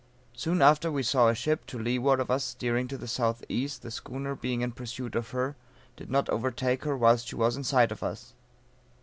Soon 0.33 0.63
after 0.63 0.91
we 0.91 1.03
saw 1.03 1.27
a 1.27 1.35
ship 1.35 1.67
to 1.67 1.77
leeward 1.77 2.19
of 2.19 2.31
us 2.31 2.43
steering 2.43 2.87
to 2.87 2.97
the 2.97 3.03
S.E. 3.03 3.67
the 3.81 3.91
schooner 3.91 4.33
being 4.33 4.61
in 4.61 4.71
pursuit 4.71 5.13
of 5.13 5.29
her 5.29 5.55
did 5.95 6.09
not 6.09 6.27
overtake 6.31 6.85
her 6.85 6.97
whilst 6.97 7.27
she 7.27 7.35
was 7.35 7.55
in 7.55 7.63
sight 7.63 7.91
of 7.91 8.01
us. 8.01 8.33